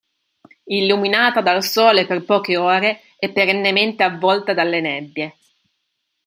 [0.77, 5.35] Illuminata dal sole per poche ore, è perennemente avvolta dalle nebbie.